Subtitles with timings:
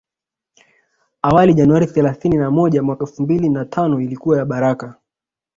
[1.21, 4.95] Awali Januari thelasini na moja mwaka elfu mbili na tano ilikuwa ya baraka